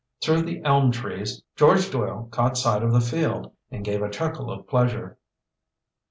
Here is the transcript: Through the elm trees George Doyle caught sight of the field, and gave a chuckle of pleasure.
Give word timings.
Through 0.19 0.41
the 0.45 0.63
elm 0.63 0.89
trees 0.91 1.43
George 1.55 1.91
Doyle 1.91 2.27
caught 2.31 2.57
sight 2.57 2.81
of 2.81 2.91
the 2.91 3.01
field, 3.01 3.51
and 3.69 3.85
gave 3.85 4.01
a 4.01 4.09
chuckle 4.09 4.49
of 4.49 4.67
pleasure. 4.67 5.19